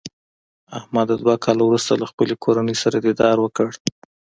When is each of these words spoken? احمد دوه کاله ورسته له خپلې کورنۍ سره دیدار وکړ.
احمد 0.79 1.07
دوه 1.21 1.35
کاله 1.45 1.63
ورسته 1.65 1.93
له 2.01 2.05
خپلې 2.11 2.35
کورنۍ 2.43 2.75
سره 2.83 2.97
دیدار 3.07 3.37
وکړ. 3.41 3.67